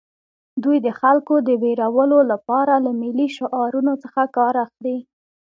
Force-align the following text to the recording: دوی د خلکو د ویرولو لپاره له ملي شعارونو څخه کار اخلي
دوی 0.63 0.77
د 0.85 0.87
خلکو 0.99 1.35
د 1.47 1.49
ویرولو 1.63 2.19
لپاره 2.31 2.73
له 2.85 2.91
ملي 3.01 3.27
شعارونو 3.37 3.93
څخه 4.03 4.21
کار 4.37 4.53
اخلي 4.65 4.97